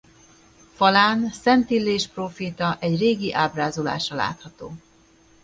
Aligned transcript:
Falán 0.73 1.29
Szent 1.31 1.69
Illés 1.69 2.07
próféta 2.07 2.77
egy 2.79 2.97
régi 2.99 3.33
ábrázolása 3.33 4.15
látható. 4.15 4.73